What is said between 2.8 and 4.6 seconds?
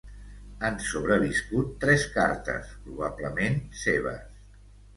probablement seves.